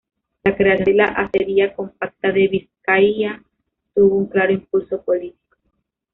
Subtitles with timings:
[0.43, 3.43] La creación de la Acería Compacta de Bizkaia
[3.93, 5.57] tuvo un claro impulso político.